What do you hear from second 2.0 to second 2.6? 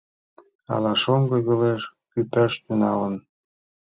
кӱпаш